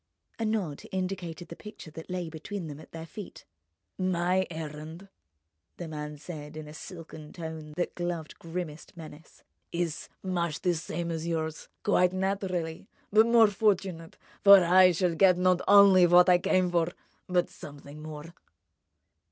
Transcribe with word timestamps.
A 0.39 0.45
nod 0.45 0.81
indicated 0.91 1.49
the 1.49 1.55
picture 1.55 1.91
that 1.91 2.09
lay 2.09 2.27
between 2.27 2.65
them, 2.65 2.79
at 2.79 2.91
their 2.91 3.05
feet. 3.05 3.45
"My 3.99 4.47
errand," 4.49 5.09
the 5.77 5.87
man 5.87 6.17
said 6.17 6.57
in 6.57 6.67
a 6.67 6.73
silken 6.73 7.31
tone 7.31 7.73
that 7.77 7.93
gloved 7.93 8.39
grimmest 8.39 8.97
menace, 8.97 9.43
"is 9.71 10.09
much 10.23 10.61
the 10.61 10.73
same 10.73 11.11
as 11.11 11.27
yours—quite 11.27 12.13
naturally—but 12.13 13.27
more 13.27 13.49
fortunate; 13.49 14.17
for 14.43 14.63
I 14.63 14.91
shall 14.91 15.13
get 15.13 15.37
not 15.37 15.61
only 15.67 16.07
what 16.07 16.29
I 16.29 16.39
came 16.39 16.71
for, 16.71 16.93
but 17.29 17.47
something 17.51 18.01
more." 18.01 18.33